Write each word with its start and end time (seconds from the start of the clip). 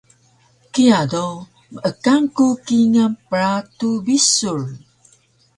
Kiya 0.71 1.01
do 1.11 1.25
meekan 1.73 2.21
ku 2.35 2.47
kingal 2.67 3.11
pratu 3.29 3.89
bisur 4.05 4.59